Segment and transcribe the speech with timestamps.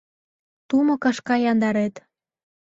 [0.67, 1.95] Тумо кашка яндарет